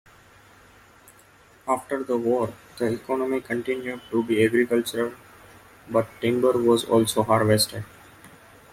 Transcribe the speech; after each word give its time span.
After 1.67 2.03
the 2.03 2.17
war, 2.17 2.51
the 2.79 2.85
economy 2.91 3.39
continued 3.39 4.01
to 4.09 4.23
be 4.23 4.43
agricultural, 4.43 5.13
but 5.91 6.07
timber 6.19 6.53
was 6.53 6.85
also 6.85 7.21
harvested. 7.21 7.83